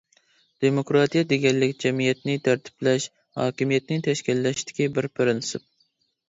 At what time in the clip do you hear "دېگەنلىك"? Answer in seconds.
1.33-1.75